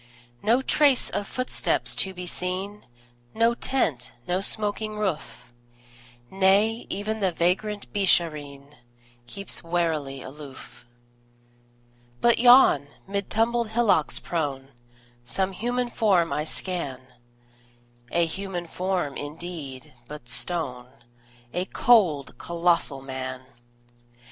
No 0.41 0.63
trace 0.63 1.11
of 1.11 1.27
footsteps 1.27 1.93
to 1.97 2.11
be 2.11 2.25
seen, 2.25 2.87
No 3.35 3.53
tent, 3.53 4.13
no 4.27 4.41
smoking 4.41 4.97
roof; 4.97 5.53
Nay, 6.31 6.87
even 6.89 7.19
the 7.19 7.31
vagrant 7.31 7.85
Beeshareen 7.93 8.75
Keeps 9.27 9.61
warily 9.63 10.23
aloof. 10.23 10.85
But 12.19 12.39
yon, 12.39 12.87
mid 13.07 13.29
tumbled 13.29 13.67
hillocks 13.69 14.17
prone, 14.17 14.69
Some 15.23 15.51
human 15.51 15.89
form 15.91 16.33
I 16.33 16.45
scan 16.45 17.01
A 18.11 18.25
human 18.25 18.65
form, 18.65 19.15
indeed, 19.15 19.93
but 20.07 20.27
stone: 20.27 20.87
A 21.53 21.65
cold, 21.65 22.39
colossal 22.39 23.03
Man! 23.03 23.43